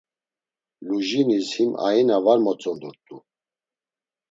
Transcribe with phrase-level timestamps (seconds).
[0.85, 3.17] Lujinis him aina var motzondurt̆u.